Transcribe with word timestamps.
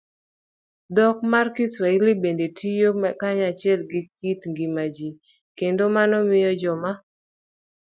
Dhok 0.95 1.17
mar 1.31 1.47
Kiswahili 1.55 2.11
bende 2.21 2.47
tiyo 2.57 2.89
kanyachiel 3.21 3.81
gi 3.91 4.01
kit 4.19 4.41
ngima 4.51 4.83
ji, 4.95 5.09
kendo 5.57 5.83
mano 5.95 6.17
miyo 6.29 6.51
joma 6.61 6.91